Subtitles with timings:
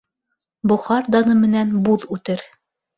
[0.71, 2.47] Бохар даны менән буҙ үтер